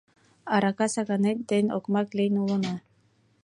[0.53, 2.75] Арака саканет ден окмак лийын улына.